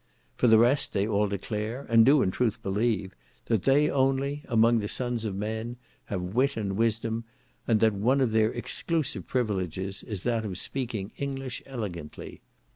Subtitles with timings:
[0.35, 3.13] For the rest, they all declare, and do in truth believe,
[3.45, 7.23] that they only, among the sons of men, have wit and wisdom,
[7.67, 12.41] and that one of their exclusive privileges is that of speaking English elegantly.